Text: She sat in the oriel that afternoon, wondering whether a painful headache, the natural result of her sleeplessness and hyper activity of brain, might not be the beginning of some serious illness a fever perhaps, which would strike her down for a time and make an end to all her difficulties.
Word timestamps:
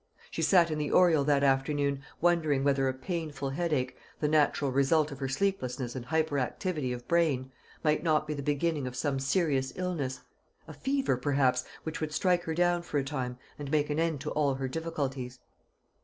She 0.31 0.41
sat 0.41 0.71
in 0.71 0.79
the 0.79 0.89
oriel 0.91 1.23
that 1.25 1.43
afternoon, 1.43 2.01
wondering 2.21 2.63
whether 2.63 2.87
a 2.87 2.93
painful 2.95 3.51
headache, 3.51 3.95
the 4.19 4.27
natural 4.27 4.71
result 4.71 5.11
of 5.11 5.19
her 5.19 5.27
sleeplessness 5.29 5.95
and 5.95 6.05
hyper 6.07 6.39
activity 6.39 6.91
of 6.91 7.07
brain, 7.07 7.51
might 7.83 8.01
not 8.01 8.25
be 8.25 8.33
the 8.33 8.41
beginning 8.41 8.87
of 8.87 8.95
some 8.95 9.19
serious 9.19 9.71
illness 9.75 10.21
a 10.67 10.73
fever 10.73 11.17
perhaps, 11.17 11.65
which 11.83 12.01
would 12.01 12.13
strike 12.13 12.45
her 12.45 12.55
down 12.55 12.81
for 12.81 12.97
a 12.97 13.03
time 13.03 13.37
and 13.59 13.69
make 13.69 13.91
an 13.91 13.99
end 13.99 14.21
to 14.21 14.31
all 14.31 14.55
her 14.55 14.67
difficulties. 14.67 15.37